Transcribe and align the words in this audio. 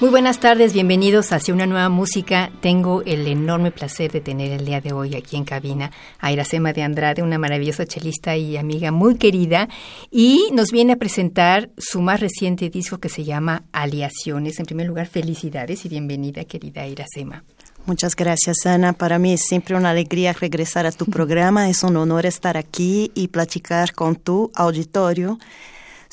Muy 0.00 0.10
buenas 0.10 0.40
tardes, 0.40 0.72
bienvenidos 0.72 1.32
hacia 1.32 1.54
una 1.54 1.66
nueva 1.66 1.88
música. 1.88 2.50
Tengo 2.60 3.02
el 3.02 3.28
enorme 3.28 3.70
placer 3.70 4.10
de 4.10 4.20
tener 4.20 4.50
el 4.50 4.64
día 4.64 4.80
de 4.80 4.92
hoy 4.92 5.14
aquí 5.14 5.36
en 5.36 5.44
cabina 5.44 5.92
a 6.18 6.32
Iracema 6.32 6.72
de 6.72 6.82
Andrade, 6.82 7.22
una 7.22 7.38
maravillosa 7.38 7.86
chelista 7.86 8.36
y 8.36 8.56
amiga 8.56 8.90
muy 8.90 9.14
querida, 9.14 9.68
y 10.10 10.48
nos 10.52 10.72
viene 10.72 10.94
a 10.94 10.96
presentar 10.96 11.70
su 11.78 12.02
más 12.02 12.18
reciente 12.18 12.70
disco 12.70 12.98
que 12.98 13.08
se 13.08 13.22
llama 13.22 13.66
Aliaciones. 13.70 14.58
En 14.58 14.66
primer 14.66 14.88
lugar, 14.88 15.06
felicidades 15.06 15.84
y 15.84 15.88
bienvenida, 15.88 16.44
querida 16.44 16.84
Iracema. 16.88 17.44
Muchas 17.86 18.16
gracias, 18.16 18.66
Ana. 18.66 18.94
Para 18.94 19.20
mí 19.20 19.34
es 19.34 19.42
siempre 19.42 19.76
una 19.76 19.90
alegría 19.90 20.32
regresar 20.32 20.86
a 20.86 20.92
tu 20.92 21.04
programa. 21.10 21.70
Es 21.70 21.84
un 21.84 21.96
honor 21.96 22.26
estar 22.26 22.56
aquí 22.56 23.12
y 23.14 23.28
platicar 23.28 23.94
con 23.94 24.16
tu 24.16 24.50
auditorio 24.56 25.38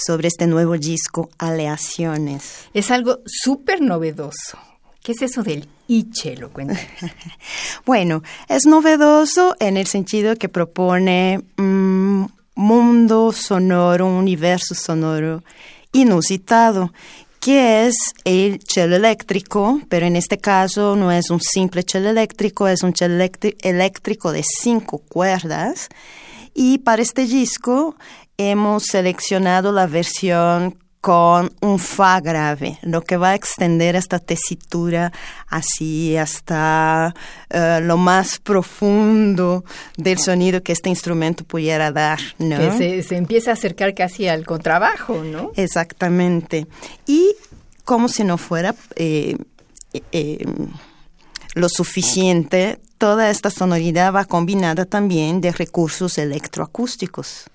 sobre 0.06 0.28
este 0.28 0.48
nuevo 0.48 0.78
disco, 0.78 1.30
Aleaciones. 1.38 2.66
Es 2.74 2.92
algo 2.92 3.20
súper 3.26 3.82
novedoso. 3.82 4.58
¿Qué 5.04 5.14
es 5.14 5.22
eso 5.22 5.44
del? 5.44 5.68
Cuéntame. 6.54 6.80
bueno, 7.86 8.24
es 8.48 8.66
novedoso 8.66 9.56
en 9.60 9.76
el 9.76 9.88
sentido 9.88 10.36
que 10.36 10.48
propone 10.48 11.42
un 11.58 12.32
mundo 12.56 13.32
sonoro, 13.34 14.06
un 14.06 14.14
universo 14.14 14.74
sonoro 14.74 15.44
inusitado 15.92 16.94
que 17.42 17.88
es 17.88 17.96
el 18.24 18.60
cello 18.66 18.96
eléctrico, 18.96 19.82
pero 19.90 20.06
en 20.06 20.16
este 20.16 20.38
caso 20.38 20.96
no 20.96 21.12
es 21.12 21.32
un 21.32 21.42
simple 21.42 21.84
cello 21.86 22.12
eléctrico, 22.12 22.68
es 22.68 22.84
un 22.84 22.96
cello 22.96 23.16
eléctrico 23.62 24.32
de 24.32 24.44
cinco 24.44 25.00
cuerdas. 25.00 25.90
Y 26.54 26.80
para 26.80 27.02
este 27.02 27.26
disco 27.26 27.96
hemos 28.38 28.84
seleccionado 28.86 29.72
la 29.72 29.88
versión 29.88 30.78
con 31.02 31.52
un 31.62 31.80
fa 31.80 32.22
grave, 32.22 32.78
lo 32.84 33.02
que 33.02 33.18
va 33.18 33.32
a 33.32 33.36
extender 33.36 33.96
esta 33.96 34.20
tesitura 34.20 35.12
así 35.48 36.16
hasta 36.16 37.16
uh, 37.52 37.82
lo 37.82 37.98
más 37.98 38.40
profundo 38.40 39.66
del 39.98 40.20
sonido 40.20 40.62
que 40.62 40.74
este 40.74 40.90
instrumento 40.90 41.44
pudiera 41.44 41.92
dar, 41.92 42.20
¿no? 42.38 42.60
Que 42.60 42.72
se, 42.78 43.02
se, 43.04 43.16
empieza 43.16 43.50
a 43.50 43.54
acercar 43.56 43.96
casi 43.96 44.28
al 44.28 44.46
contrabajo, 44.46 45.24
¿no? 45.24 45.52
Exactamente. 45.56 46.68
Y 47.08 47.36
como 47.84 48.08
si 48.08 48.24
no 48.24 48.38
fuera 48.38 48.76
eh, 48.96 49.38
eh, 50.12 50.46
lo 51.54 51.70
suficiente, 51.70 52.80
toda 52.98 53.30
esta 53.30 53.50
sonoridad 53.50 54.14
va 54.14 54.26
combinada 54.26 54.86
también 54.86 55.42
de 55.42 55.52
recursos 55.52 56.18
electroacústicos. 56.18 57.46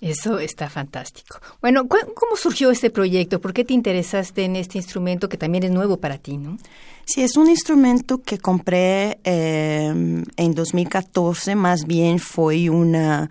Eso 0.00 0.40
está 0.40 0.68
fantástico. 0.68 1.40
Bueno, 1.60 1.86
¿cómo 1.86 2.36
surgió 2.36 2.72
este 2.72 2.90
proyecto? 2.90 3.40
¿Por 3.40 3.52
qué 3.52 3.64
te 3.64 3.72
interesaste 3.72 4.44
en 4.44 4.56
este 4.56 4.78
instrumento 4.78 5.28
que 5.28 5.36
también 5.36 5.62
es 5.62 5.70
nuevo 5.70 5.98
para 5.98 6.18
ti, 6.18 6.38
no? 6.38 6.58
Sí, 7.04 7.22
es 7.22 7.36
un 7.36 7.48
instrumento 7.48 8.20
que 8.20 8.38
compré 8.38 9.20
eh, 9.22 9.92
en 10.36 10.54
2014, 10.54 11.54
más 11.54 11.86
bien 11.86 12.18
fue 12.18 12.68
una, 12.68 13.30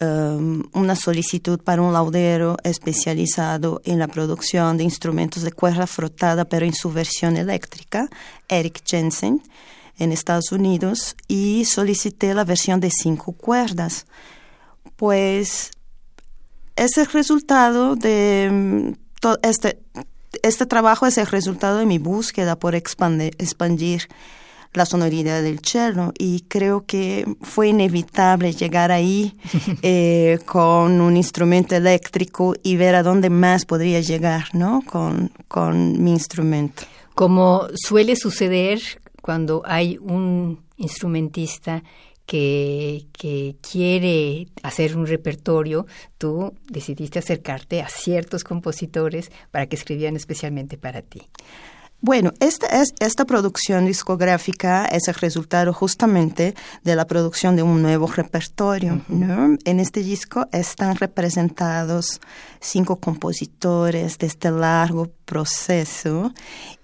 um, 0.00 0.62
una 0.72 0.96
solicitud 0.96 1.60
para 1.60 1.82
un 1.82 1.92
laudero 1.92 2.56
especializado 2.62 3.80
en 3.84 3.98
la 3.98 4.08
producción 4.08 4.76
de 4.76 4.84
instrumentos 4.84 5.42
de 5.42 5.52
cuerda 5.52 5.86
frotada, 5.86 6.44
pero 6.44 6.66
en 6.66 6.74
su 6.74 6.92
versión 6.92 7.36
eléctrica, 7.36 8.08
Eric 8.48 8.82
Jensen, 8.84 9.42
en 9.98 10.12
Estados 10.12 10.52
Unidos, 10.52 11.16
y 11.28 11.64
solicité 11.64 12.34
la 12.34 12.44
versión 12.44 12.80
de 12.80 12.90
cinco 12.90 13.32
cuerdas. 13.32 14.06
Pues 14.96 15.70
es 16.76 16.98
el 16.98 17.06
resultado 17.06 17.96
de 17.96 18.50
mm, 18.52 19.06
este, 19.42 19.80
este 20.42 20.66
trabajo 20.66 21.06
es 21.06 21.18
el 21.18 21.26
resultado 21.26 21.78
de 21.78 21.86
mi 21.86 21.98
búsqueda 21.98 22.56
por 22.56 22.74
expandir, 22.74 24.08
la 24.76 24.86
sonoridad 24.86 25.42
del 25.42 25.60
cello 25.60 26.12
y 26.18 26.40
creo 26.48 26.84
que 26.86 27.26
fue 27.40 27.68
inevitable 27.68 28.52
llegar 28.52 28.92
ahí 28.92 29.36
eh, 29.82 30.38
con 30.46 31.00
un 31.00 31.16
instrumento 31.16 31.74
eléctrico 31.74 32.54
y 32.62 32.76
ver 32.76 32.94
a 32.94 33.02
dónde 33.02 33.30
más 33.30 33.64
podría 33.64 34.00
llegar, 34.00 34.46
¿no? 34.52 34.82
Con, 34.86 35.32
con 35.48 36.02
mi 36.02 36.12
instrumento. 36.12 36.82
Como 37.14 37.66
suele 37.74 38.16
suceder 38.16 38.80
cuando 39.22 39.62
hay 39.64 39.98
un 39.98 40.60
instrumentista 40.76 41.82
que, 42.26 43.06
que, 43.12 43.56
quiere 43.62 44.48
hacer 44.62 44.96
un 44.96 45.06
repertorio, 45.06 45.86
tú 46.18 46.52
decidiste 46.68 47.20
acercarte 47.20 47.80
a 47.80 47.88
ciertos 47.88 48.42
compositores 48.42 49.30
para 49.52 49.66
que 49.66 49.76
escribieran 49.76 50.16
especialmente 50.16 50.76
para 50.76 51.02
ti. 51.02 51.22
Bueno, 52.02 52.32
esta, 52.40 52.66
es, 52.66 52.92
esta 53.00 53.24
producción 53.24 53.86
discográfica 53.86 54.84
es 54.84 55.08
el 55.08 55.14
resultado 55.14 55.72
justamente 55.72 56.54
de 56.84 56.94
la 56.94 57.06
producción 57.06 57.56
de 57.56 57.62
un 57.62 57.80
nuevo 57.82 58.06
repertorio. 58.06 59.00
¿no? 59.08 59.56
En 59.64 59.80
este 59.80 60.02
disco 60.02 60.46
están 60.52 60.96
representados 60.96 62.20
cinco 62.60 62.96
compositores 62.96 64.18
de 64.18 64.26
este 64.26 64.50
largo 64.50 65.10
proceso 65.24 66.32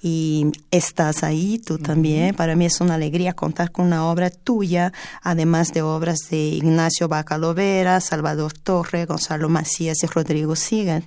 y 0.00 0.50
estás 0.70 1.22
ahí 1.22 1.58
tú 1.58 1.78
también. 1.78 2.34
Para 2.34 2.56
mí 2.56 2.64
es 2.64 2.80
una 2.80 2.94
alegría 2.94 3.34
contar 3.34 3.70
con 3.70 3.86
una 3.86 4.06
obra 4.06 4.30
tuya, 4.30 4.92
además 5.22 5.72
de 5.72 5.82
obras 5.82 6.20
de 6.30 6.38
Ignacio 6.38 7.08
Bacalovera, 7.08 8.00
Salvador 8.00 8.54
Torre, 8.54 9.04
Gonzalo 9.04 9.50
Macías 9.50 10.02
y 10.02 10.06
Rodrigo 10.06 10.56
Sigan. 10.56 11.04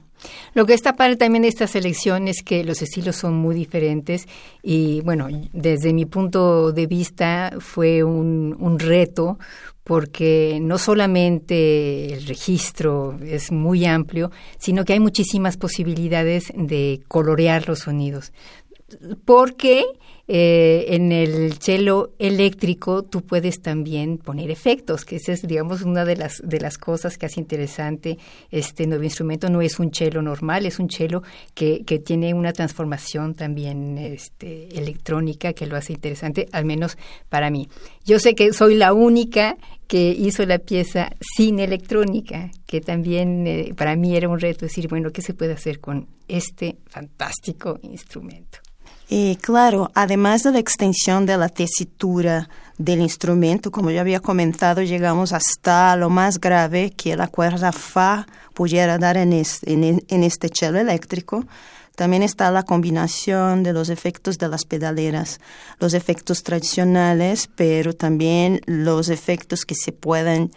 Lo 0.53 0.66
que 0.66 0.74
está 0.74 0.96
padre 0.96 1.16
también 1.16 1.44
de 1.44 1.50
esta 1.50 1.68
selección 1.68 2.28
es 2.28 2.44
que 2.44 2.63
los 2.63 2.81
estilos 2.81 3.16
son 3.16 3.36
muy 3.36 3.56
diferentes 3.56 4.28
y 4.62 5.02
bueno, 5.02 5.28
desde 5.53 5.94
mi 5.94 6.06
punto 6.06 6.72
de 6.72 6.88
vista 6.88 7.53
fue 7.59 8.03
un, 8.03 8.56
un 8.59 8.80
reto 8.80 9.38
porque 9.86 10.58
no 10.62 10.80
solamente 10.80 12.12
el 12.13 12.25
registro 12.25 13.19
es 13.24 13.52
muy 13.52 13.86
amplio, 13.86 14.31
sino 14.58 14.84
que 14.84 14.94
hay 14.94 15.00
muchísimas 15.00 15.58
posibilidades 15.58 16.52
de 16.56 17.02
colorear 17.07 17.68
los 17.68 17.80
sonidos. 17.80 18.34
Porque 19.25 19.86
eh, 20.28 20.86
en 20.90 21.12
el 21.12 21.53
cello 21.59 22.13
eléctrico 22.18 23.03
tú 23.03 23.22
puedes 23.22 23.62
también 23.62 24.18
poner 24.18 24.50
efectos, 24.50 25.06
que 25.06 25.18
esa 25.18 25.34
es, 25.34 25.47
digamos, 25.47 25.84
una 25.84 26.03
de 26.03 26.16
las, 26.16 26.41
de 26.44 26.59
las 26.59 26.78
cosas 26.78 27.18
que 27.18 27.28
hace 27.28 27.40
interesante 27.40 28.18
este 28.50 28.88
nuevo 28.88 29.04
instrumento. 29.04 29.50
No 29.50 29.62
es 29.62 29.80
un 29.80 29.94
cello 29.94 30.22
normal, 30.22 30.66
es 30.66 30.80
un 30.80 30.89
cello 30.89 31.22
que, 31.54 31.83
que 31.86 32.00
tiene 32.00 32.33
una 32.33 32.54
transformación 32.54 33.36
también 33.36 33.98
este, 33.98 34.75
electrónica 34.77 35.54
que 35.54 35.68
lo 35.68 35.77
hace 35.77 35.94
interesante, 35.94 36.48
al 36.51 36.66
menos 36.66 36.98
para 37.30 37.50
mí. 37.51 37.69
Yo 38.04 38.19
sé 38.19 38.33
que 38.33 38.51
soy 38.54 38.75
la 38.75 38.94
única 38.94 39.57
que 39.88 40.10
hizo 40.10 40.44
la 40.45 40.57
pieza 40.57 41.12
sin 41.19 41.60
electrónica, 41.60 42.50
que 42.66 42.81
también 42.81 43.45
eh, 43.45 43.74
para 43.77 43.95
mí 43.95 44.16
era 44.16 44.27
un 44.27 44.39
reto 44.39 44.66
decir, 44.66 44.88
bueno, 44.88 45.12
¿qué 45.12 45.22
se 45.22 45.36
puede 45.36 45.54
hacer 45.54 45.80
con 45.80 46.07
este 46.27 46.77
fantástico 46.88 47.80
instrumento? 47.83 48.64
Claro, 49.42 49.92
además 49.94 50.44
de 50.44 50.52
la 50.52 50.60
extensión 50.60 51.25
de 51.25 51.38
la 51.38 51.50
tesitura 51.50 52.50
del 52.78 53.00
instrumento, 53.02 53.72
como 53.72 53.92
ya 53.92 54.02
había 54.02 54.19
comentado, 54.19 54.81
llegamos 54.81 55.31
hasta 55.31 55.96
lo 55.96 56.10
más 56.10 56.40
grave 56.40 56.92
que 56.92 57.16
la 57.16 57.28
cuerda 57.28 57.72
Fa 57.72 58.25
pudiera 58.54 58.98
dar 58.98 59.18
en 59.18 59.34
este, 59.34 59.72
en, 59.72 60.24
este 60.24 60.50
eléctrico. 60.66 61.46
También 61.96 62.24
está 62.24 62.52
la 62.52 62.63
combinación 62.63 63.63
de 63.63 63.72
los 63.72 63.90
efectos 63.90 64.38
de 64.38 64.50
las 64.50 64.66
pedaleras, 64.66 65.40
los 65.80 65.94
efectos 65.94 66.44
tradicionales, 66.44 67.48
pero 67.56 67.94
también 67.94 68.60
los 68.66 69.10
efectos 69.10 69.63
que 69.63 69.75
se 69.75 69.94
pueden 69.94 70.51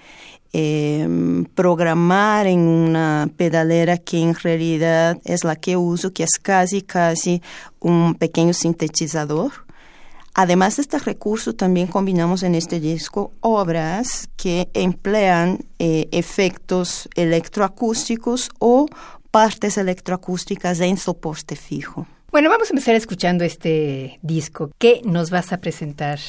eh, 0.52 1.44
programar 1.54 2.46
en 2.46 2.60
una 2.60 3.28
pedalera 3.36 3.98
que 3.98 4.20
en 4.20 4.34
realidad 4.34 5.18
es 5.24 5.44
la 5.44 5.56
que 5.56 5.76
uso, 5.76 6.12
que 6.12 6.24
es 6.24 6.38
casi, 6.40 6.82
casi 6.82 7.42
un 7.80 8.14
pequeño 8.14 8.52
sintetizador. 8.52 9.52
Además 10.34 10.76
de 10.76 10.82
este 10.82 10.98
recurso, 10.98 11.54
también 11.54 11.88
combinamos 11.88 12.44
en 12.44 12.54
este 12.54 12.78
disco 12.78 13.32
obras 13.40 14.28
que 14.36 14.68
emplean 14.72 15.66
eh, 15.80 16.08
efectos 16.12 17.08
electroacústicos 17.16 18.48
o 18.60 18.86
partes 19.30 19.78
electroacústicas 19.78 20.80
en 20.80 20.96
soporte 20.96 21.56
fijo. 21.56 22.06
Bueno, 22.30 22.50
vamos 22.50 22.68
a 22.68 22.72
empezar 22.72 22.94
escuchando 22.94 23.42
este 23.42 24.18
disco. 24.22 24.70
¿Qué 24.78 25.00
nos 25.04 25.30
vas 25.30 25.52
a 25.52 25.60
presentar 25.60 26.20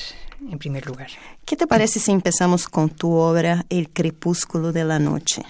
en 0.50 0.58
primer 0.60 0.86
lugar? 0.86 1.10
¿Qué 1.46 1.56
te 1.56 1.68
parece 1.68 2.00
si 2.00 2.12
empezamos 2.12 2.68
con 2.68 2.90
tu 2.90 3.12
obra 3.14 3.66
El 3.70 3.90
crepúsculo 3.90 4.72
de 4.72 4.86
la 4.86 5.00
noche? 5.00 5.42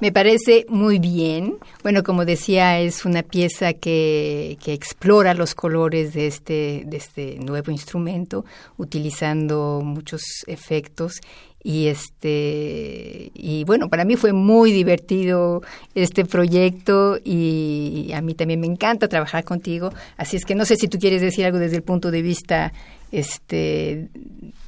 Me 0.00 0.12
parece 0.12 0.66
muy 0.68 0.98
bien. 0.98 1.56
Bueno, 1.82 2.02
como 2.02 2.24
decía, 2.24 2.78
es 2.80 3.04
una 3.04 3.22
pieza 3.22 3.72
que, 3.74 4.56
que 4.62 4.72
explora 4.72 5.34
los 5.34 5.54
colores 5.54 6.14
de 6.14 6.26
este, 6.26 6.84
de 6.86 6.96
este 6.96 7.38
nuevo 7.40 7.70
instrumento, 7.70 8.44
utilizando 8.76 9.82
muchos 9.84 10.22
efectos 10.46 11.20
y 11.62 11.88
este 11.88 13.32
y 13.34 13.64
bueno 13.64 13.88
para 13.88 14.04
mí 14.04 14.14
fue 14.14 14.32
muy 14.32 14.70
divertido 14.70 15.62
este 15.94 16.24
proyecto 16.24 17.18
y 17.22 18.12
a 18.14 18.22
mí 18.22 18.34
también 18.34 18.60
me 18.60 18.68
encanta 18.68 19.08
trabajar 19.08 19.42
contigo 19.42 19.90
así 20.16 20.36
es 20.36 20.44
que 20.44 20.54
no 20.54 20.64
sé 20.64 20.76
si 20.76 20.86
tú 20.86 20.98
quieres 20.98 21.20
decir 21.20 21.44
algo 21.44 21.58
desde 21.58 21.76
el 21.76 21.82
punto 21.82 22.12
de 22.12 22.22
vista 22.22 22.72
este 23.12 24.08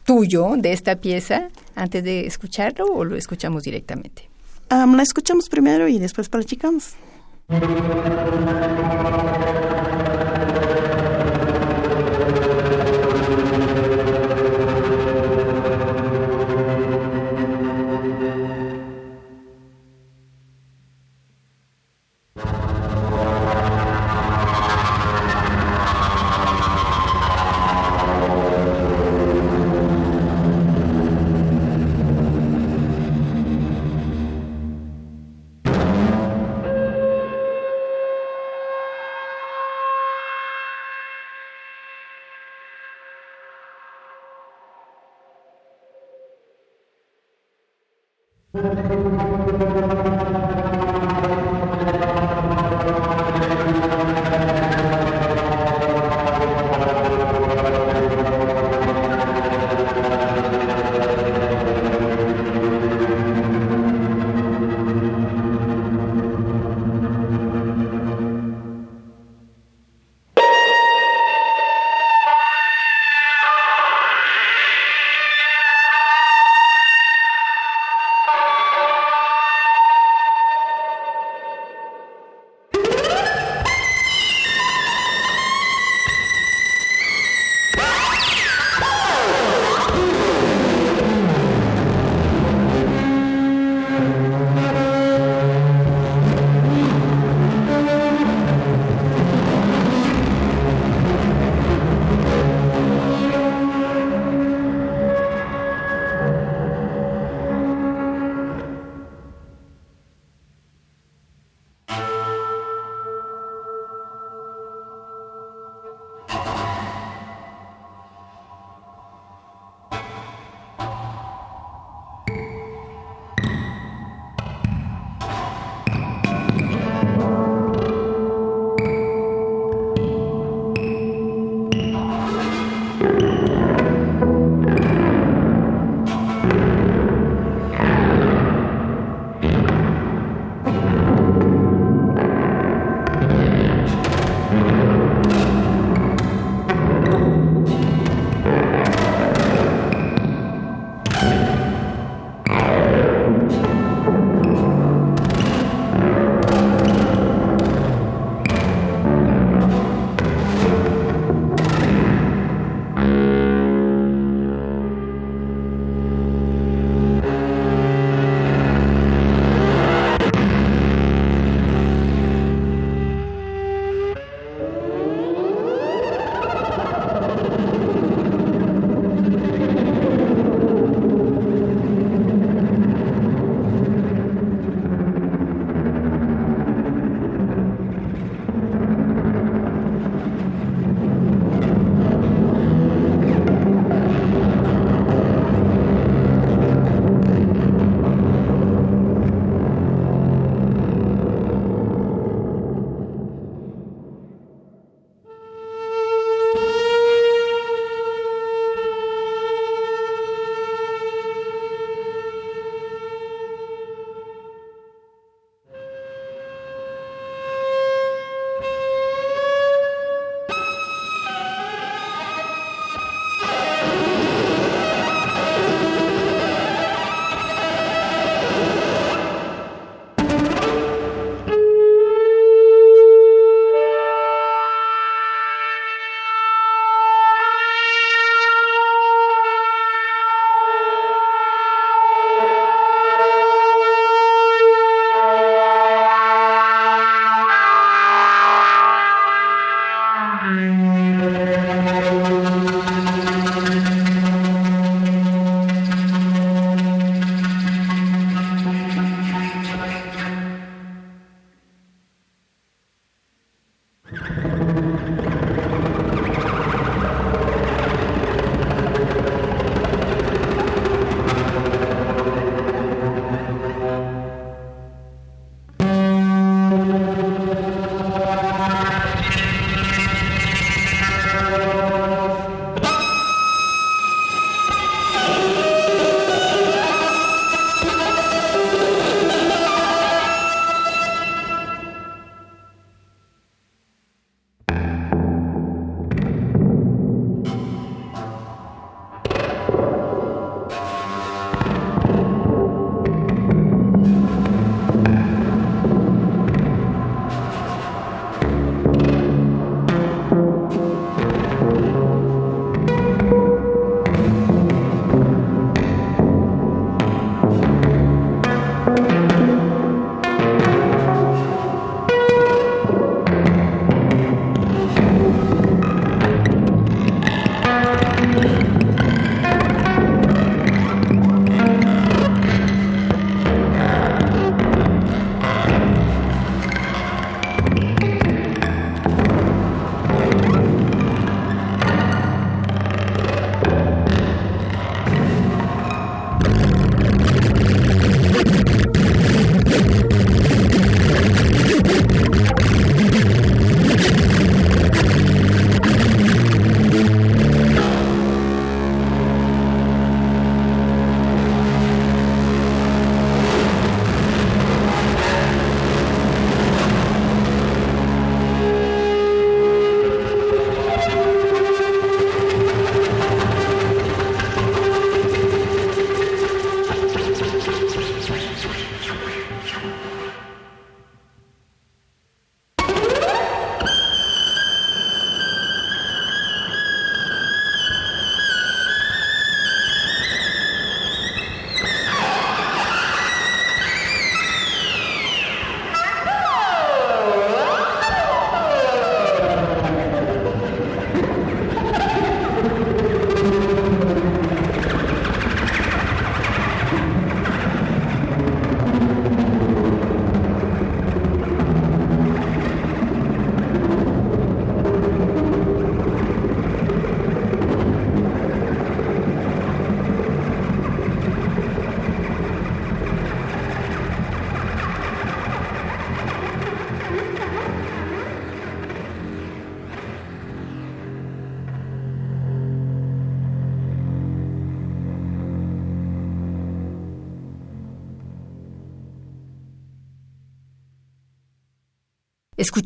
tuyo 0.04 0.54
de 0.56 0.72
esta 0.72 0.96
pieza 0.96 1.48
antes 1.74 2.02
de 2.04 2.26
escucharlo 2.26 2.86
o 2.86 3.04
lo 3.04 3.16
escuchamos 3.16 3.62
directamente 3.62 4.28
um, 4.70 4.94
la 4.94 5.02
escuchamos 5.02 5.48
primero 5.48 5.88
y 5.88 5.98
después 5.98 6.28
platicamos 6.28 6.94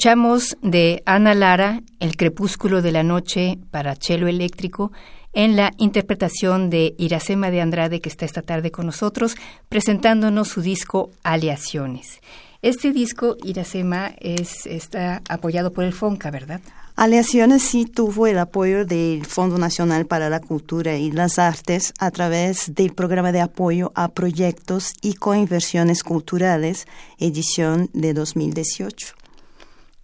Escuchamos 0.05 0.59
de 0.61 1.03
Ana 1.07 1.33
Lara 1.33 1.81
El 1.99 2.19
crepúsculo 2.19 2.83
de 2.83 2.93
la 2.93 3.03
noche 3.03 3.59
para 3.71 3.97
cello 3.97 4.29
eléctrico 4.29 4.93
en 5.33 5.57
la 5.57 5.73
interpretación 5.79 6.69
de 6.69 6.95
Iracema 6.99 7.51
de 7.51 7.63
Andrade 7.63 8.03
que 8.03 8.11
está 8.11 8.27
esta 8.27 8.43
tarde 8.43 8.71
con 8.71 8.85
nosotros 8.85 9.35
presentándonos 9.71 10.49
su 10.49 10.61
disco 10.61 11.11
Aleaciones. 11.23 12.21
Este 12.61 12.93
disco, 12.93 13.39
Iracema, 13.45 14.13
es, 14.21 14.67
está 14.67 15.23
apoyado 15.27 15.73
por 15.73 15.85
el 15.85 15.95
FONCA, 15.95 16.31
¿verdad? 16.31 16.61
Aleaciones 16.97 17.63
sí 17.63 17.87
tuvo 17.87 18.27
el 18.27 18.39
apoyo 18.39 18.85
del 18.85 19.25
Fondo 19.25 19.57
Nacional 19.57 20.05
para 20.05 20.29
la 20.29 20.41
Cultura 20.41 20.99
y 20.99 21.13
las 21.13 21.39
Artes 21.39 21.95
a 21.99 22.11
través 22.11 22.75
del 22.75 22.93
programa 22.93 23.33
de 23.33 23.41
apoyo 23.41 23.91
a 23.95 24.09
proyectos 24.09 24.93
y 25.01 25.15
coinversiones 25.15 26.03
culturales, 26.03 26.87
edición 27.19 27.89
de 27.95 28.13
2018. 28.13 29.24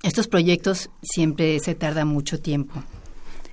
Estos 0.03 0.29
proyectos 0.29 0.91
siempre 1.03 1.59
se 1.61 1.75
tardan 1.75 2.09
mucho 2.09 2.41
tiempo. 2.41 2.83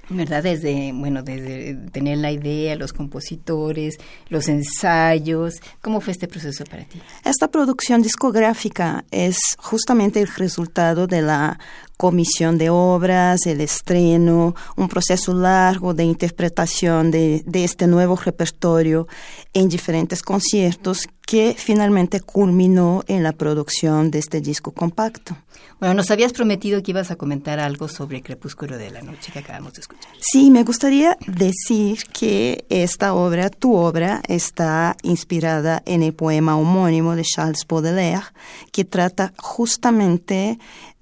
¿Verdad? 0.10 0.44
Desde, 0.44 0.94
bueno, 0.94 1.22
desde 1.22 1.75
tener 1.92 2.20
la 2.20 2.32
idea, 2.32 2.77
los 2.77 2.94
compositores, 2.94 3.98
los 4.30 4.48
ensayos. 4.48 5.56
¿Cómo 5.82 6.00
fue 6.00 6.13
este 6.13 6.30
proceso 6.30 6.63
para 6.63 6.86
ti? 6.86 7.01
Esta 7.25 7.50
producción 7.51 8.01
discográfica 8.01 9.04
es 9.12 9.38
justamente 9.58 10.22
el 10.22 10.27
resultado 10.27 11.08
de 11.08 11.22
la 11.22 11.60
comisión 11.98 12.58
de 12.58 12.70
obras, 12.70 13.46
el 13.48 13.60
estreno, 13.60 14.56
un 14.75 14.88
proceso 14.88 15.34
largo 15.34 15.94
de 15.94 16.04
interpretación 16.04 17.12
de, 17.12 17.44
de, 17.46 17.63
este 17.63 17.88
nuevo 17.88 18.16
repertorio 18.16 19.08
en 19.54 19.68
diferentes 19.68 20.22
conciertos 20.22 21.08
que 21.25 21.56
finalmente 21.58 22.22
culminó 22.22 23.04
en 23.08 23.24
la 23.24 23.34
producción 23.34 24.12
de 24.12 24.20
este 24.20 24.39
disco 24.39 24.72
compacto. 24.72 25.36
Bueno, 25.80 25.94
nos 25.94 26.10
habías 26.10 26.34
prometido 26.34 26.82
que 26.82 26.92
ibas 26.92 27.12
a 27.12 27.18
comentar 27.18 27.60
algo 27.60 27.88
sobre 27.88 28.24
Crepúsculo 28.24 28.77
de 28.77 28.89
la 28.89 29.01
Noche 29.01 29.32
que 29.32 29.39
acabamos 29.39 29.74
de 29.74 29.82
escuchar. 29.82 30.12
Sí, 30.20 30.50
me 30.50 30.63
gustaría 30.63 31.18
decir 31.27 32.00
que 32.12 32.66
esta 32.70 33.13
obra, 33.13 33.50
tu 33.50 33.75
obra, 33.75 34.22
está 34.27 34.96
inspirada 35.04 35.84
en 35.86 36.01
el 36.01 36.13
poema 36.13 36.58
homónimo 36.58 37.16
de 37.16 37.24
Charles 37.24 37.66
Baudelaire, 37.68 38.24
que 38.72 38.86
trata 38.86 39.34
justamente 39.38 40.58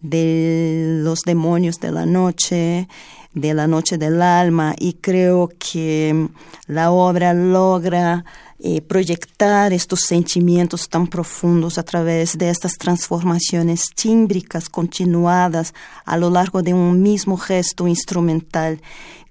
de 0.10 1.00
los 1.04 1.22
demonios 1.22 1.80
de 1.80 1.92
la 1.92 2.06
noche, 2.06 2.88
de 3.34 3.54
la 3.54 3.68
noche 3.68 3.98
del 3.98 4.22
alma, 4.22 4.76
y 4.78 4.94
creo 4.94 5.50
que 5.60 6.30
la 6.68 6.92
obra 6.92 7.34
logra 7.34 8.24
eh, 8.58 8.82
proyectar 8.82 9.74
estos 9.74 10.00
sentimientos 10.08 10.88
tan 10.88 11.08
profundos 11.08 11.78
a 11.78 11.84
través 11.84 12.38
de 12.38 12.50
estas 12.50 12.78
transformaciones 12.78 13.90
tímbricas 13.94 14.70
continuadas 14.70 15.74
a 16.06 16.16
lo 16.16 16.30
largo 16.30 16.62
de 16.62 16.74
un 16.74 17.02
mismo 17.02 17.36
gesto 17.36 17.86
instrumental. 17.86 18.82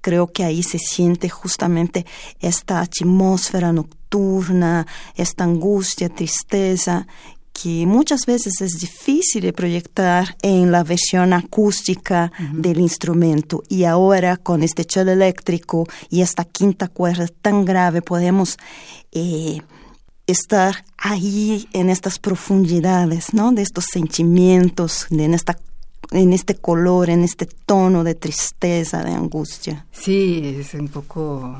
Creo 0.03 0.27
que 0.27 0.45
ahí 0.45 0.63
se 0.63 0.79
siente 0.79 1.31
justamente 1.31 2.05
esta 2.39 2.81
atmósfera 2.81 3.73
nocturna, 3.73 4.87
esta 5.17 5.45
angustia, 5.45 6.11
tristeza 6.11 7.07
que 7.55 7.87
muchas 7.87 8.27
veces 8.27 8.61
es 8.61 8.79
difícil 8.81 9.43
de 9.43 9.53
proyectar 9.53 10.37
en 10.43 10.73
la 10.73 10.83
versión 10.83 11.33
acústica 11.33 12.31
del 12.53 12.81
instrumento. 12.81 13.63
Y 13.69 13.85
ahora 13.85 14.37
con 14.37 14.63
este 14.63 14.85
cello 14.85 15.13
eléctrico 15.13 15.87
y 16.11 16.21
esta 16.21 16.45
quinta 16.45 16.89
cuerda 16.89 17.27
tan 17.41 17.65
grave 17.65 18.03
podemos 18.03 18.59
eh, 19.13 19.63
estar 20.27 20.85
ahí 20.99 21.69
en 21.73 21.91
estas 21.91 22.19
profundidades, 22.19 23.33
¿no? 23.33 23.53
De 23.53 23.63
estos 23.63 23.85
sentimientos, 23.91 25.07
de 25.11 25.25
en 25.25 25.35
esta 25.35 25.57
en 26.11 26.33
este 26.33 26.55
color, 26.55 27.09
en 27.09 27.25
este 27.25 27.47
tono 27.47 28.05
de 28.05 28.15
tristeza, 28.15 29.03
de 29.03 29.13
angustia. 29.13 29.87
Sí, 29.91 30.57
es 30.61 30.75
un 30.75 30.89
poco 30.89 31.59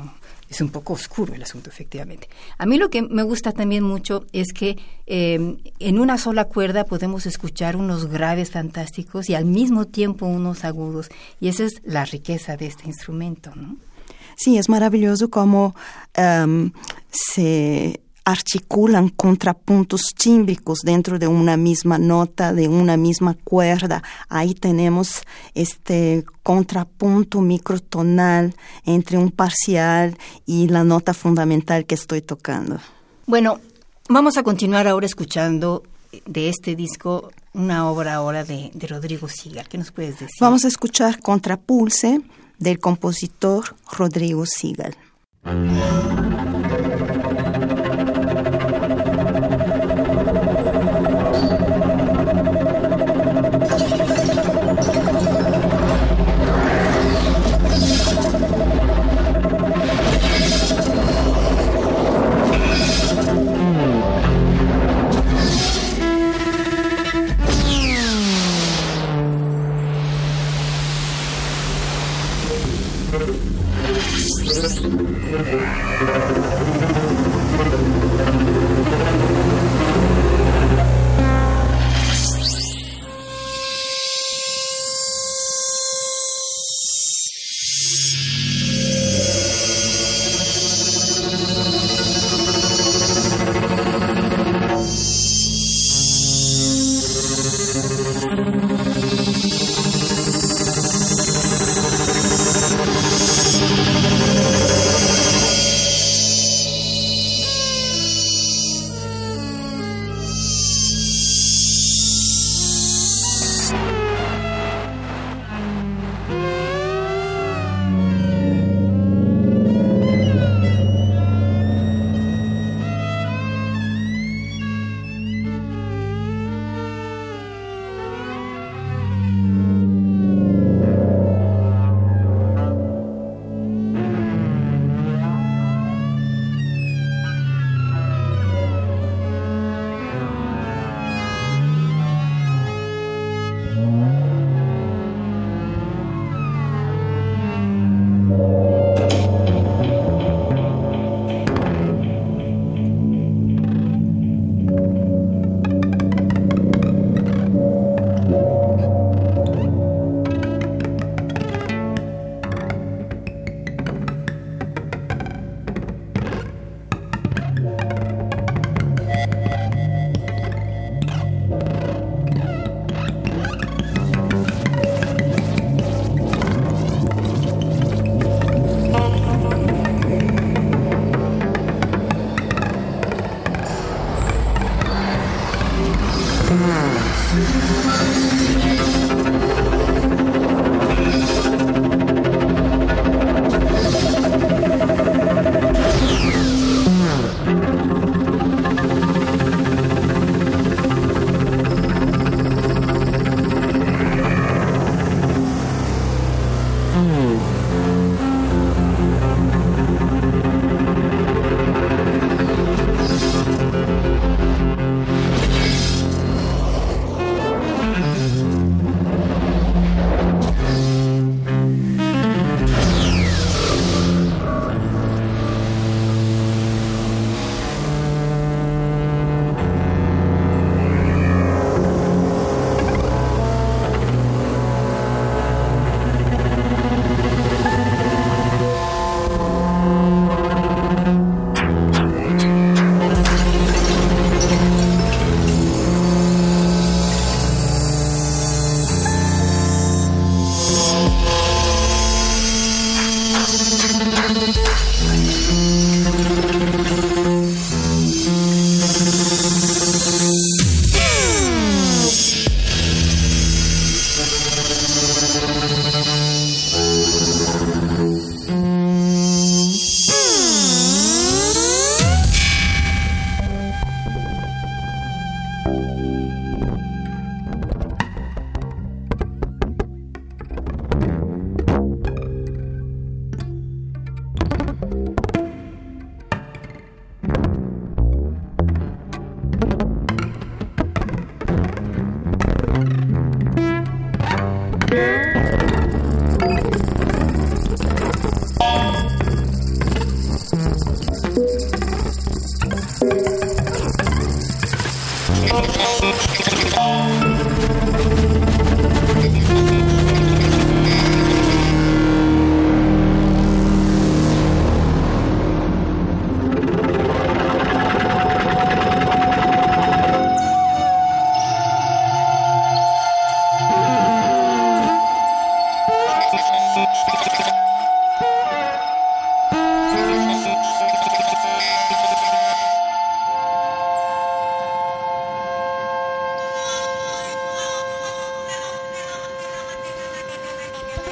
es 0.55 0.61
un 0.61 0.69
poco 0.69 0.93
oscuro 0.93 1.33
el 1.33 1.43
asunto, 1.43 1.69
efectivamente. 1.69 2.29
A 2.57 2.65
mí 2.65 2.77
lo 2.77 2.89
que 2.89 3.01
me 3.01 3.23
gusta 3.23 3.51
también 3.51 3.83
mucho 3.83 4.25
es 4.31 4.53
que 4.53 4.77
eh, 5.05 5.57
en 5.79 5.99
una 5.99 6.17
sola 6.17 6.45
cuerda 6.45 6.85
podemos 6.85 7.25
escuchar 7.25 7.75
unos 7.75 8.07
graves 8.07 8.51
fantásticos 8.51 9.29
y 9.29 9.35
al 9.35 9.45
mismo 9.45 9.85
tiempo 9.85 10.25
unos 10.25 10.63
agudos. 10.63 11.09
Y 11.41 11.49
esa 11.49 11.65
es 11.65 11.81
la 11.83 12.05
riqueza 12.05 12.55
de 12.55 12.67
este 12.67 12.87
instrumento, 12.87 13.51
¿no? 13.55 13.75
Sí, 14.37 14.57
es 14.57 14.69
maravilloso 14.69 15.29
cómo 15.29 15.75
um, 16.17 16.71
se 17.09 18.01
articulan 18.25 19.09
contrapuntos 19.09 20.13
tímbricos 20.17 20.79
dentro 20.79 21.19
de 21.19 21.27
una 21.27 21.57
misma 21.57 21.99
nota, 21.99 22.53
de 22.53 22.67
una 22.67 22.97
misma 22.97 23.35
cuerda. 23.43 24.03
Ahí 24.27 24.55
tenemos 24.55 25.21
este 25.53 26.25
contrapunto 26.41 27.39
microtonal 27.41 28.55
entre 28.83 29.17
un 29.19 29.31
parcial 29.31 30.17
y 30.45 30.67
la 30.67 30.83
nota 30.83 31.13
fundamental 31.13 31.85
que 31.85 31.95
estoy 31.95 32.21
tocando. 32.21 32.79
Bueno, 33.27 33.59
vamos 34.09 34.37
a 34.37 34.43
continuar 34.43 34.87
ahora 34.87 35.05
escuchando 35.05 35.83
de 36.25 36.49
este 36.49 36.75
disco 36.75 37.31
una 37.53 37.89
obra 37.89 38.15
ahora 38.15 38.43
de, 38.43 38.71
de 38.73 38.87
Rodrigo 38.87 39.27
Sigal. 39.29 39.67
¿Qué 39.69 39.77
nos 39.77 39.91
puedes 39.91 40.19
decir? 40.19 40.35
Vamos 40.41 40.65
a 40.65 40.67
escuchar 40.67 41.19
Contrapulse 41.19 42.21
del 42.57 42.79
compositor 42.79 43.75
Rodrigo 43.91 44.45
Sigal. 44.45 44.95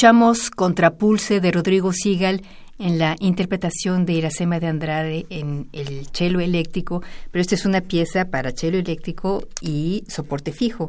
Escuchamos 0.00 0.50
Contrapulse 0.50 1.40
de 1.40 1.50
Rodrigo 1.50 1.92
Sigal 1.92 2.40
en 2.78 2.98
la 2.98 3.16
interpretación 3.20 4.06
de 4.06 4.14
Iracema 4.14 4.58
de 4.58 4.66
Andrade 4.66 5.26
en 5.28 5.68
el 5.74 6.06
cello 6.10 6.40
eléctrico, 6.40 7.02
pero 7.30 7.42
esta 7.42 7.54
es 7.54 7.66
una 7.66 7.82
pieza 7.82 8.24
para 8.24 8.52
cello 8.52 8.78
eléctrico 8.78 9.46
y 9.60 10.04
soporte 10.08 10.52
fijo. 10.52 10.88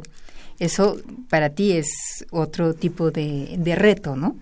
Eso 0.58 0.96
para 1.28 1.50
ti 1.50 1.72
es 1.72 2.24
otro 2.30 2.72
tipo 2.72 3.10
de, 3.10 3.74
reto, 3.76 4.16
¿no? 4.16 4.36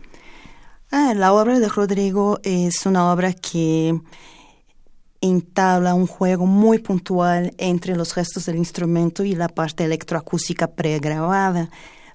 Ah, 0.92 1.14
la 1.16 1.32
obra 1.32 1.58
de 1.58 1.68
Rodrigo 1.68 2.38
es 2.44 2.86
una 2.86 3.12
obra 3.12 3.32
que 3.32 4.00
entabla 5.20 5.94
un 5.94 6.06
juego 6.06 6.46
muy 6.46 6.78
puntual 6.78 7.54
entre 7.58 7.96
los 7.96 8.12
gestos 8.12 8.46
del 8.46 8.54
instrumento 8.54 9.24
y 9.24 9.34
la 9.34 9.48
parte 9.48 9.82
electroacústica 9.82 10.68
pregrabada 10.68 11.70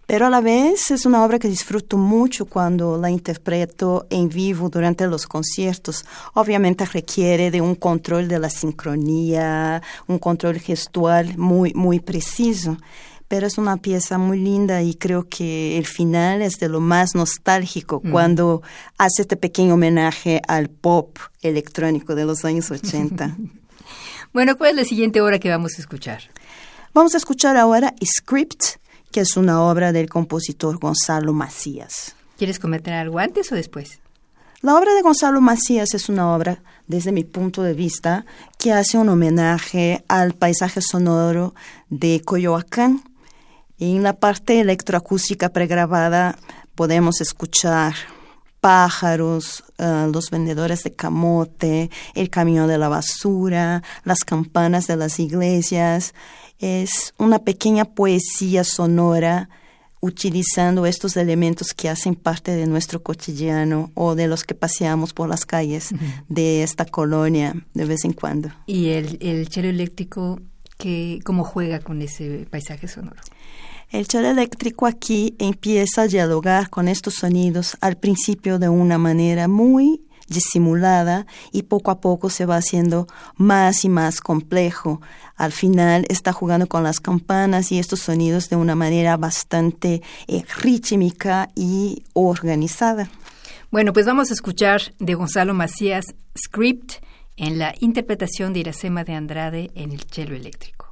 pero 0.06 0.28
a 0.28 0.30
la 0.30 0.42
vez 0.42 0.92
es 0.92 1.06
una 1.06 1.24
obra 1.24 1.40
que 1.40 1.48
disfruto 1.48 1.98
mucho 1.98 2.46
cuando 2.46 2.98
la 2.98 3.10
interpreto 3.10 4.06
en 4.10 4.30
vivo 4.30 4.70
durante 4.70 5.08
los 5.08 5.26
conciertos. 5.26 6.06
Obviamente 6.34 6.86
requiere 6.86 7.50
de 7.50 7.62
un 7.62 7.76
control 7.76 8.28
de 8.28 8.40
la 8.40 8.50
sincronía, 8.50 9.82
un 10.08 10.20
control 10.20 10.60
gestual 10.60 11.38
muy, 11.38 11.74
muy 11.74 12.00
preciso. 12.00 12.78
Pero 13.28 13.48
es 13.48 13.58
una 13.58 13.78
pieza 13.78 14.20
muy 14.20 14.38
linda 14.38 14.84
y 14.84 14.94
creo 14.94 15.28
que 15.28 15.80
el 15.80 15.88
final 15.88 16.44
es 16.44 16.60
de 16.60 16.70
lo 16.70 16.80
más 16.80 17.16
nostálgico 17.16 18.00
cuando 18.00 18.62
hace 19.00 19.24
este 19.24 19.36
pequeño 19.36 19.74
homenaje 19.74 20.44
al 20.48 20.70
pop 20.70 21.18
electrónico 21.42 22.14
de 22.14 22.26
los 22.26 22.46
años 22.46 22.70
80. 22.70 23.36
bueno, 24.34 24.56
¿cuál 24.60 24.72
es 24.72 24.76
la 24.76 24.84
siguiente 24.86 25.22
obra 25.22 25.40
que 25.40 25.50
vamos 25.50 25.74
a 25.80 25.82
escuchar? 25.82 26.22
Vamos 26.94 27.16
a 27.16 27.18
escuchar 27.18 27.58
ahora 27.58 27.96
Script 28.06 28.78
que 29.12 29.22
es 29.22 29.38
una 29.38 29.62
obra 29.62 29.92
del 29.92 30.10
compositor 30.10 30.78
Gonzalo 30.78 31.34
Macías. 31.34 32.16
¿Quieres 32.38 32.60
comentar 32.60 32.94
algo 32.94 33.20
antes 33.20 33.52
o 33.52 33.56
después? 33.56 34.00
La 34.62 34.76
obra 34.76 34.94
de 34.96 35.02
Gonzalo 35.02 35.42
Macías 35.42 35.94
es 35.94 36.10
una 36.10 36.34
obra, 36.34 36.64
desde 36.88 37.12
mi 37.12 37.24
punto 37.24 37.62
de 37.62 37.74
vista, 37.74 38.26
que 38.58 38.74
hace 38.74 38.98
un 38.98 39.10
homenaje 39.10 40.04
al 40.08 40.34
paisaje 40.34 40.82
sonoro 40.82 41.54
de 41.90 42.22
Coyoacán. 42.26 43.04
En 43.78 44.02
la 44.02 44.14
parte 44.14 44.60
electroacústica 44.60 45.50
pregrabada 45.50 46.38
podemos 46.74 47.22
escuchar 47.22 47.94
pájaros, 48.60 49.64
eh, 49.78 50.10
los 50.12 50.32
vendedores 50.32 50.82
de 50.82 50.96
camote, 50.96 51.92
el 52.16 52.32
camión 52.32 52.68
de 52.68 52.80
la 52.80 52.90
basura, 52.90 53.84
las 54.04 54.24
campanas 54.24 54.88
de 54.88 54.96
las 54.96 55.20
iglesias 55.20 56.16
es 56.60 57.14
una 57.18 57.40
pequeña 57.40 57.86
poesía 57.86 58.64
sonora 58.64 59.50
utilizando 60.02 60.86
estos 60.86 61.18
elementos 61.18 61.74
que 61.74 61.90
hacen 61.90 62.16
parte 62.16 62.56
de 62.56 62.68
nuestro 62.68 63.02
cotidiano 63.02 63.92
o 63.96 64.14
de 64.14 64.28
los 64.28 64.44
que 64.44 64.54
paseamos 64.54 65.14
por 65.14 65.28
las 65.28 65.46
calles 65.46 65.90
de 66.30 66.64
esta 66.64 66.86
colonia 66.86 67.56
de 67.74 67.86
vez 67.86 68.06
en 68.06 68.14
cuando. 68.14 68.50
¿Y 68.68 68.90
el, 68.90 69.18
el 69.20 69.48
cello 69.48 69.70
eléctrico 69.70 70.40
que, 70.78 71.20
cómo 71.24 71.44
juega 71.44 71.80
con 71.80 72.02
ese 72.02 72.46
paisaje 72.50 72.88
sonoro? 72.88 73.20
El 73.90 74.06
cello 74.06 74.30
eléctrico 74.30 74.86
aquí 74.86 75.36
empieza 75.40 76.04
a 76.04 76.08
dialogar 76.08 76.70
con 76.70 76.88
estos 76.88 77.16
sonidos 77.16 77.78
al 77.82 77.98
principio 77.98 78.60
de 78.60 78.70
una 78.70 78.98
manera 78.98 79.48
muy 79.48 80.02
disimulada 80.28 81.26
y 81.52 81.64
poco 81.64 81.92
a 81.92 82.00
poco 82.00 82.30
se 82.30 82.46
va 82.46 82.58
haciendo 82.58 83.08
más 83.36 83.86
y 83.86 83.90
más 83.90 84.22
complejo. 84.22 85.02
Al 85.36 85.52
final 85.52 86.06
está 86.10 86.34
jugando 86.34 86.68
con 86.68 86.84
las 86.84 87.00
campanas 87.00 87.72
y 87.72 87.80
estos 87.80 88.00
sonidos 88.00 88.50
de 88.50 88.56
una 88.56 88.76
manera 88.76 89.18
bastante 89.18 90.02
eh, 90.28 90.44
rítmica 90.58 91.50
y 91.56 92.04
organizada. 92.14 93.10
Bueno, 93.72 93.94
pues 93.94 94.06
vamos 94.06 94.30
a 94.30 94.34
escuchar 94.34 94.82
de 95.00 95.16
Gonzalo 95.16 95.54
Macías 95.54 96.06
Script 96.38 96.94
en 97.38 97.58
la 97.60 97.76
interpretación 97.80 98.54
de 98.54 98.62
Iracema 98.62 99.04
de 99.04 99.14
Andrade 99.14 99.72
en 99.76 99.92
el 99.92 100.02
cello 100.04 100.36
eléctrico. 100.36 100.85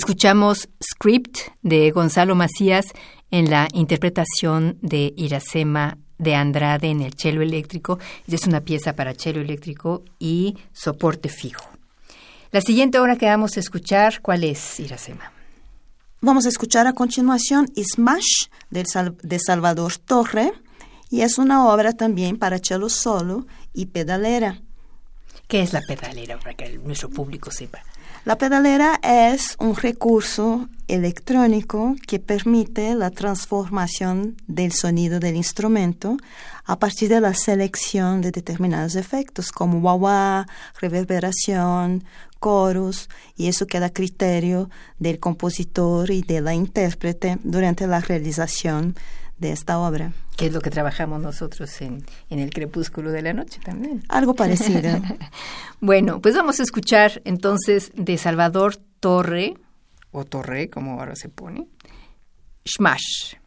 Escuchamos 0.00 0.70
Script 0.82 1.40
de 1.60 1.90
Gonzalo 1.90 2.34
Macías 2.34 2.86
en 3.30 3.50
la 3.50 3.68
interpretación 3.74 4.78
de 4.80 5.12
Iracema 5.14 5.98
de 6.16 6.34
Andrade 6.34 6.88
en 6.88 7.02
el 7.02 7.12
cello 7.12 7.42
eléctrico. 7.42 7.98
Es 8.26 8.46
una 8.46 8.62
pieza 8.62 8.96
para 8.96 9.12
cello 9.12 9.42
eléctrico 9.42 10.02
y 10.18 10.56
soporte 10.72 11.28
fijo. 11.28 11.68
La 12.50 12.62
siguiente 12.62 12.98
obra 12.98 13.16
que 13.16 13.26
vamos 13.26 13.58
a 13.58 13.60
escuchar, 13.60 14.22
¿cuál 14.22 14.44
es, 14.44 14.80
Iracema? 14.80 15.32
Vamos 16.22 16.46
a 16.46 16.48
escuchar 16.48 16.86
a 16.86 16.94
continuación 16.94 17.66
Smash 17.76 18.46
de 18.70 19.38
Salvador 19.38 19.98
Torre 19.98 20.50
y 21.10 21.20
es 21.20 21.36
una 21.36 21.68
obra 21.68 21.92
también 21.92 22.38
para 22.38 22.58
cello 22.58 22.88
solo 22.88 23.46
y 23.74 23.84
pedalera. 23.84 24.62
¿Qué 25.46 25.60
es 25.60 25.74
la 25.74 25.82
pedalera 25.86 26.38
para 26.38 26.54
que 26.54 26.78
nuestro 26.78 27.10
público 27.10 27.50
sepa? 27.50 27.82
La 28.26 28.36
pedalera 28.36 29.00
es 29.02 29.56
un 29.58 29.74
recurso 29.74 30.68
electrónico 30.88 31.96
que 32.06 32.18
permite 32.18 32.94
la 32.94 33.10
transformación 33.10 34.36
del 34.46 34.72
sonido 34.72 35.20
del 35.20 35.36
instrumento 35.36 36.18
a 36.66 36.78
partir 36.78 37.08
de 37.08 37.22
la 37.22 37.32
selección 37.32 38.20
de 38.20 38.30
determinados 38.30 38.94
efectos 38.94 39.50
como 39.50 39.78
wah 39.78 40.46
reverberación, 40.78 42.04
coros, 42.38 43.08
y 43.36 43.48
eso 43.48 43.66
queda 43.66 43.86
a 43.86 43.92
criterio 43.92 44.68
del 44.98 45.18
compositor 45.18 46.10
y 46.10 46.20
de 46.20 46.42
la 46.42 46.52
intérprete 46.52 47.38
durante 47.42 47.86
la 47.86 48.00
realización 48.00 48.96
de 49.40 49.52
esta 49.52 49.78
obra. 49.78 50.12
Que 50.36 50.46
es 50.46 50.52
lo 50.52 50.60
que 50.60 50.70
trabajamos 50.70 51.20
nosotros 51.20 51.80
en, 51.80 52.04
en 52.28 52.38
el 52.38 52.50
crepúsculo 52.50 53.10
de 53.10 53.22
la 53.22 53.32
noche 53.32 53.60
también. 53.64 54.04
Algo 54.08 54.34
parecido. 54.34 55.00
bueno, 55.80 56.20
pues 56.20 56.36
vamos 56.36 56.60
a 56.60 56.62
escuchar 56.62 57.20
entonces 57.24 57.90
de 57.94 58.16
Salvador 58.18 58.76
Torre, 59.00 59.54
o 60.12 60.24
Torre, 60.24 60.68
como 60.70 61.00
ahora 61.00 61.16
se 61.16 61.28
pone, 61.28 61.66
Smash. 62.66 63.39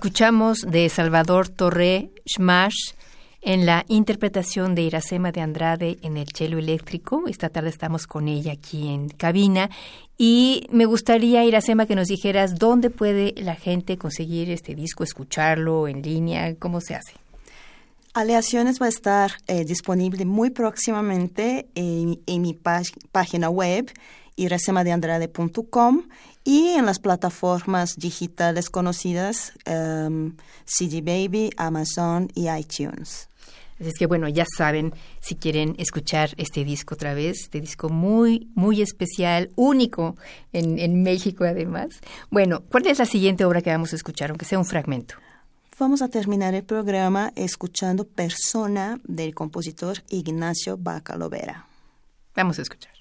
Escuchamos 0.00 0.62
de 0.66 0.88
Salvador 0.88 1.50
Torre 1.50 2.10
Schmash 2.26 2.94
en 3.42 3.66
la 3.66 3.84
interpretación 3.86 4.74
de 4.74 4.80
Iracema 4.80 5.30
de 5.30 5.42
Andrade 5.42 5.98
en 6.00 6.16
el 6.16 6.28
cello 6.28 6.56
eléctrico. 6.56 7.24
Esta 7.28 7.50
tarde 7.50 7.68
estamos 7.68 8.06
con 8.06 8.26
ella 8.26 8.52
aquí 8.52 8.88
en 8.88 9.10
cabina 9.10 9.68
y 10.16 10.66
me 10.72 10.86
gustaría, 10.86 11.44
Iracema, 11.44 11.84
que 11.84 11.96
nos 11.96 12.08
dijeras 12.08 12.54
dónde 12.54 12.88
puede 12.88 13.34
la 13.36 13.56
gente 13.56 13.98
conseguir 13.98 14.48
este 14.48 14.74
disco, 14.74 15.04
escucharlo 15.04 15.86
en 15.86 16.00
línea, 16.00 16.54
cómo 16.54 16.80
se 16.80 16.94
hace. 16.94 17.12
Aleaciones 18.14 18.80
va 18.80 18.86
a 18.86 18.88
estar 18.88 19.32
eh, 19.48 19.66
disponible 19.66 20.24
muy 20.24 20.48
próximamente 20.48 21.68
en, 21.74 22.16
mi 22.40 22.58
página 23.12 23.50
web 23.50 23.92
iracemadeandrade.com 24.36 26.04
y 26.44 26.68
en 26.68 26.86
las 26.86 26.98
plataformas 26.98 27.96
digitales 27.96 28.70
conocidas 28.70 29.52
um, 29.66 30.36
CD 30.64 31.02
Baby, 31.02 31.50
Amazon 31.56 32.28
y 32.34 32.48
iTunes. 32.48 33.28
Así 33.80 33.88
es 33.88 33.98
que 33.98 34.06
bueno, 34.06 34.28
ya 34.28 34.44
saben 34.56 34.92
si 35.20 35.36
quieren 35.36 35.74
escuchar 35.78 36.30
este 36.36 36.64
disco 36.64 36.94
otra 36.94 37.14
vez, 37.14 37.40
este 37.40 37.60
disco 37.60 37.88
muy, 37.88 38.50
muy 38.54 38.82
especial, 38.82 39.50
único 39.56 40.16
en, 40.52 40.78
en 40.78 41.02
México 41.02 41.44
además. 41.44 41.88
Bueno, 42.30 42.62
¿cuál 42.70 42.86
es 42.86 42.98
la 42.98 43.06
siguiente 43.06 43.44
obra 43.46 43.62
que 43.62 43.70
vamos 43.70 43.94
a 43.94 43.96
escuchar, 43.96 44.30
aunque 44.30 44.44
sea 44.44 44.58
un 44.58 44.66
fragmento? 44.66 45.14
Vamos 45.78 46.02
a 46.02 46.08
terminar 46.08 46.54
el 46.54 46.62
programa 46.62 47.32
escuchando 47.36 48.04
Persona 48.04 49.00
del 49.04 49.34
compositor 49.34 50.02
Ignacio 50.10 50.76
Bacalovera. 50.76 51.64
Vamos 52.36 52.58
a 52.58 52.62
escuchar. 52.62 52.92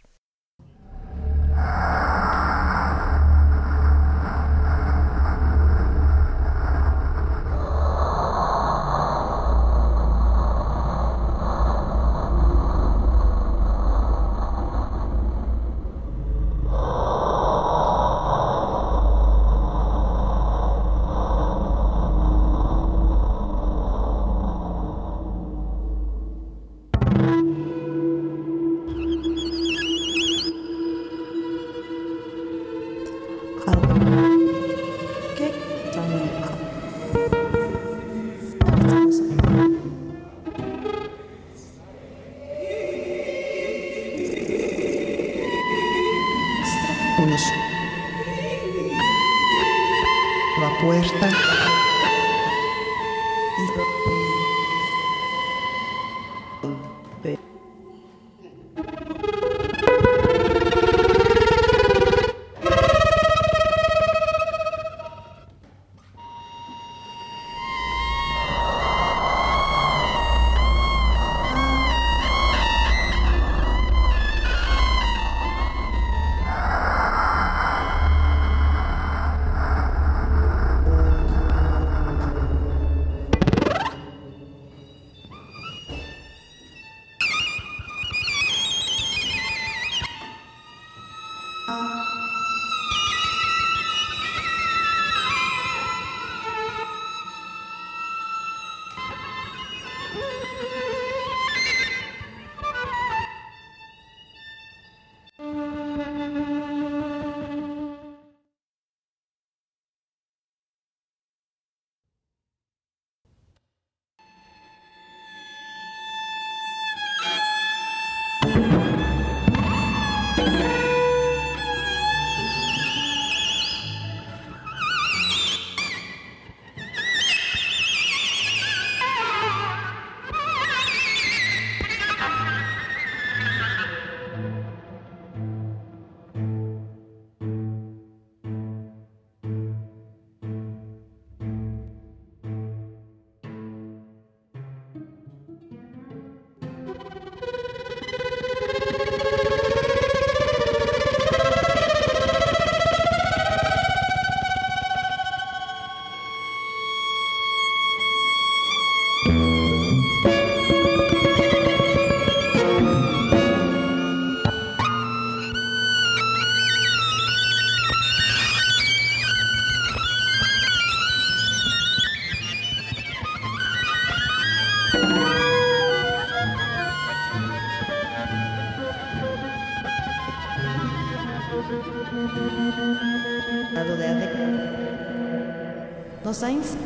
Armazéns 186.41 186.78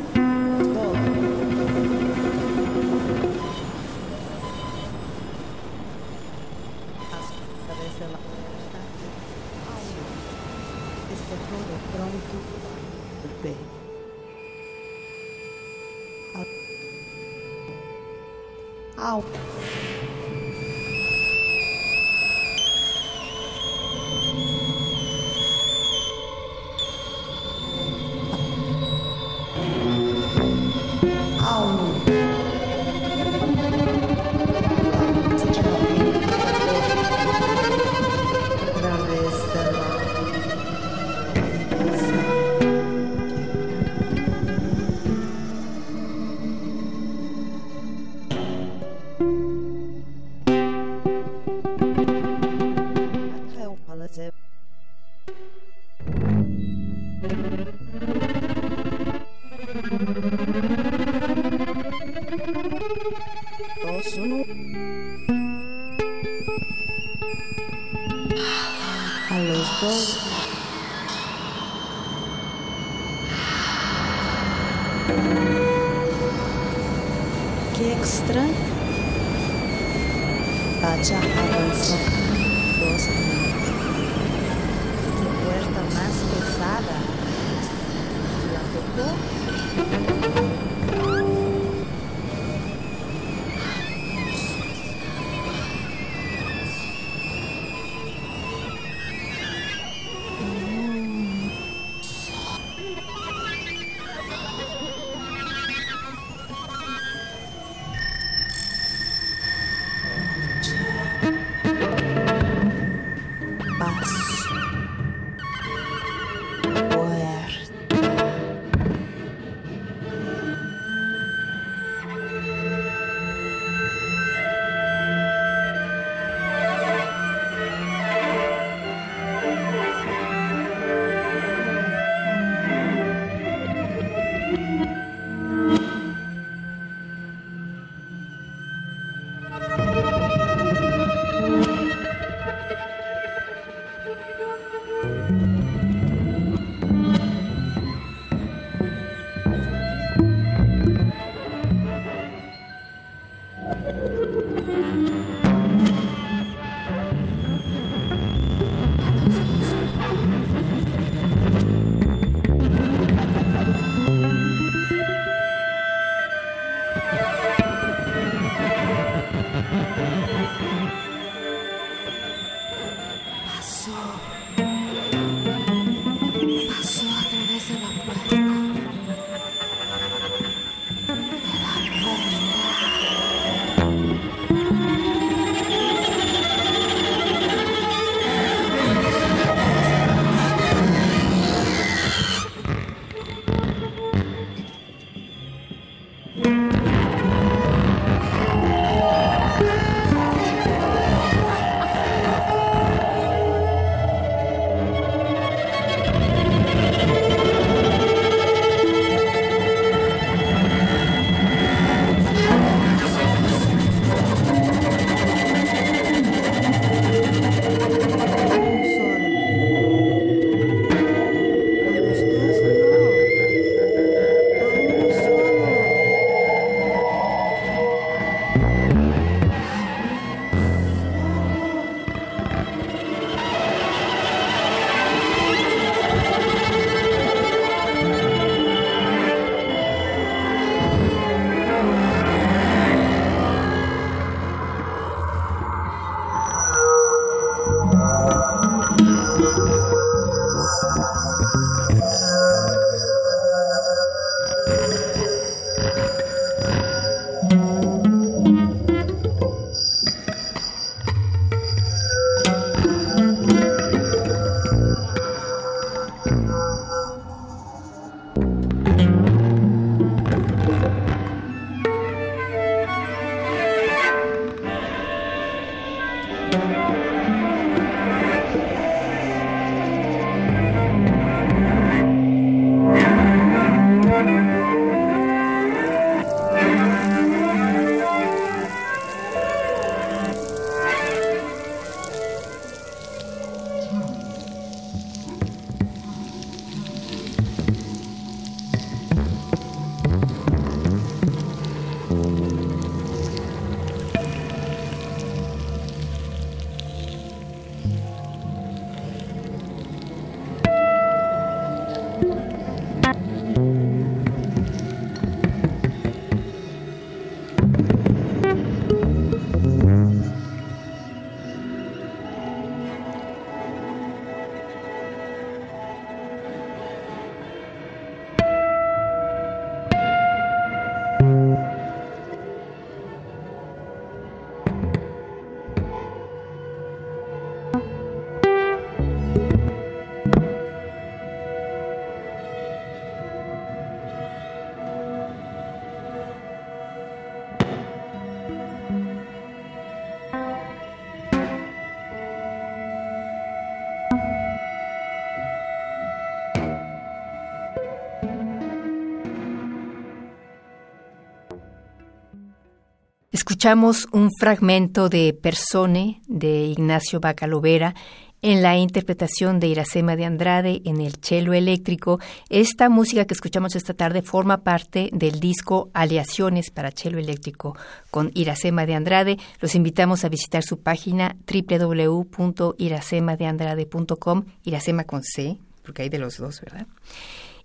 Escuchamos 363.44 364.08
un 364.10 364.30
fragmento 364.40 365.10
de 365.10 365.34
Persone 365.34 366.22
de 366.26 366.64
Ignacio 366.64 367.20
Bacalovera 367.20 367.94
en 368.40 368.62
la 368.62 368.78
interpretación 368.78 369.60
de 369.60 369.66
Iracema 369.66 370.16
de 370.16 370.24
Andrade 370.24 370.80
en 370.86 371.02
el 371.02 371.16
cello 371.20 371.52
eléctrico. 371.52 372.20
Esta 372.48 372.88
música 372.88 373.26
que 373.26 373.34
escuchamos 373.34 373.76
esta 373.76 373.92
tarde 373.92 374.22
forma 374.22 374.62
parte 374.62 375.10
del 375.12 375.40
disco 375.40 375.90
Aleaciones 375.92 376.70
para 376.70 376.90
cello 376.90 377.18
eléctrico 377.18 377.76
con 378.10 378.30
Iracema 378.32 378.86
de 378.86 378.94
Andrade. 378.94 379.36
Los 379.60 379.74
invitamos 379.74 380.24
a 380.24 380.30
visitar 380.30 380.62
su 380.62 380.78
página 380.78 381.36
www.iracemadeandrade.com, 381.46 384.44
Iracema 384.64 385.04
con 385.04 385.22
C, 385.22 385.58
porque 385.84 386.00
hay 386.00 386.08
de 386.08 386.18
los 386.18 386.38
dos, 386.38 386.62
¿verdad? 386.62 386.86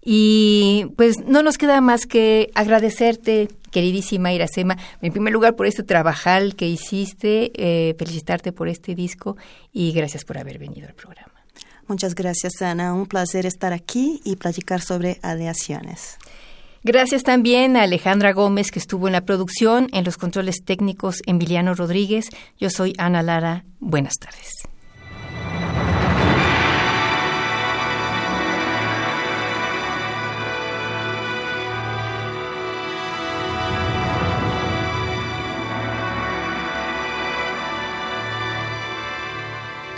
Y 0.01 0.87
pues 0.95 1.17
no 1.25 1.43
nos 1.43 1.57
queda 1.57 1.81
más 1.81 2.05
que 2.05 2.51
agradecerte, 2.55 3.49
queridísima 3.71 4.33
Iracema, 4.33 4.77
en 5.01 5.11
primer 5.11 5.33
lugar 5.33 5.55
por 5.55 5.65
este 5.65 5.83
trabajal 5.83 6.55
que 6.55 6.67
hiciste, 6.67 7.51
eh, 7.55 7.95
felicitarte 7.97 8.51
por 8.51 8.67
este 8.67 8.95
disco 8.95 9.37
y 9.73 9.91
gracias 9.91 10.25
por 10.25 10.37
haber 10.37 10.59
venido 10.59 10.87
al 10.87 10.93
programa. 10.93 11.33
Muchas 11.87 12.13
gracias, 12.13 12.61
Ana. 12.61 12.93
Un 12.93 13.07
placer 13.07 13.45
estar 13.47 13.73
aquí 13.73 14.21
y 14.23 14.35
platicar 14.35 14.81
sobre 14.81 15.17
aleaciones. 15.23 16.17
Gracias 16.83 17.23
también 17.23 17.75
a 17.75 17.83
Alejandra 17.83 18.31
Gómez, 18.31 18.71
que 18.71 18.79
estuvo 18.79 19.07
en 19.07 19.13
la 19.13 19.25
producción, 19.25 19.89
en 19.91 20.05
los 20.05 20.17
controles 20.17 20.63
técnicos, 20.63 21.21
Emiliano 21.25 21.73
Rodríguez. 21.73 22.29
Yo 22.57 22.69
soy 22.69 22.93
Ana 22.97 23.21
Lara. 23.21 23.65
Buenas 23.79 24.13
tardes. 24.17 24.51